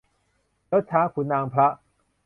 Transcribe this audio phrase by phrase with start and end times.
[0.71, 1.67] ยศช้างขุนนางพระ